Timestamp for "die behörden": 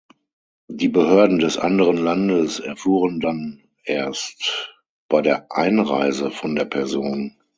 0.71-1.37